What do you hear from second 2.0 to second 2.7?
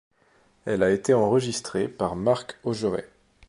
Marc